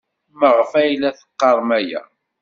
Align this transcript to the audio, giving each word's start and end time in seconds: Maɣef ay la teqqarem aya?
Maɣef 0.39 0.71
ay 0.81 0.91
la 0.97 1.09
teqqarem 1.19 1.69
aya? 1.79 2.01